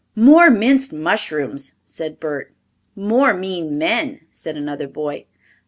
"More 0.15 0.49
Minced 0.49 0.91
Mushrooms," 0.93 1.73
said 1.85 2.19
Bert. 2.19 2.55
"More 2.95 3.35
Mean 3.35 3.77
Men," 3.77 4.21
said 4.31 4.57
another 4.57 4.87
boy. 4.87 5.27